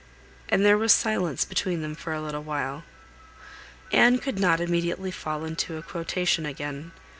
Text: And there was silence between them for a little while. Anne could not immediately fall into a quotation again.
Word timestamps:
And 0.49 0.65
there 0.65 0.79
was 0.79 0.91
silence 0.93 1.45
between 1.45 1.83
them 1.83 1.93
for 1.93 2.11
a 2.11 2.21
little 2.23 2.41
while. 2.41 2.83
Anne 3.93 4.17
could 4.17 4.39
not 4.39 4.59
immediately 4.59 5.11
fall 5.11 5.45
into 5.45 5.77
a 5.77 5.83
quotation 5.83 6.43
again. 6.43 6.91